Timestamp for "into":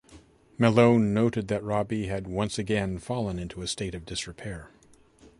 3.37-3.61